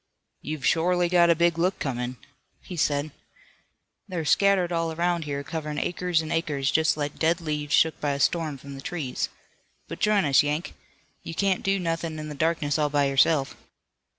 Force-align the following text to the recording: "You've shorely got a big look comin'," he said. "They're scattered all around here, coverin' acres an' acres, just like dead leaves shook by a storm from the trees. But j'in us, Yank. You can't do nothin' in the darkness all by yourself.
"You've 0.41 0.65
shorely 0.65 1.09
got 1.09 1.29
a 1.29 1.35
big 1.35 1.59
look 1.59 1.77
comin'," 1.77 2.17
he 2.63 2.75
said. 2.75 3.11
"They're 4.07 4.25
scattered 4.25 4.71
all 4.71 4.91
around 4.91 5.25
here, 5.25 5.43
coverin' 5.43 5.77
acres 5.77 6.23
an' 6.23 6.31
acres, 6.31 6.71
just 6.71 6.97
like 6.97 7.19
dead 7.19 7.39
leaves 7.39 7.75
shook 7.75 8.01
by 8.01 8.13
a 8.13 8.19
storm 8.19 8.57
from 8.57 8.73
the 8.73 8.81
trees. 8.81 9.29
But 9.87 9.99
j'in 9.99 10.25
us, 10.25 10.41
Yank. 10.41 10.73
You 11.21 11.35
can't 11.35 11.61
do 11.61 11.77
nothin' 11.77 12.17
in 12.17 12.29
the 12.29 12.33
darkness 12.33 12.79
all 12.79 12.89
by 12.89 13.05
yourself. 13.09 13.55